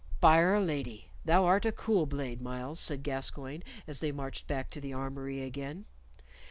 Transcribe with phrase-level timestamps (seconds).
[0.19, 1.11] "By 'r Lady!
[1.25, 5.43] thou art a cool blade, Myles," said Gascoyne, as they marched back to the armory
[5.43, 5.85] again.